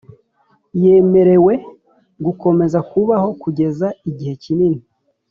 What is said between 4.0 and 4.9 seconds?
igihe kinini